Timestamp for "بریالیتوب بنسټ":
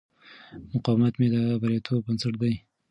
1.61-2.33